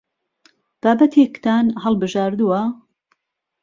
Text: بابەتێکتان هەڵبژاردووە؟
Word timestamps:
بابەتێکتان 0.81 1.65
هەڵبژاردووە؟ 1.83 2.61